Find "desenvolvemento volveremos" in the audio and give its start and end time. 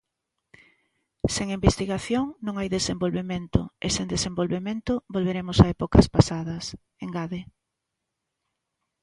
4.15-5.57